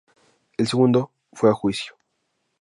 El 0.57 0.65
segundo 0.67 1.11
fue 1.31 1.51
a 1.51 1.53
juicio. 1.53 1.93